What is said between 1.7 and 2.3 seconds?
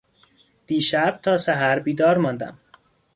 بیدار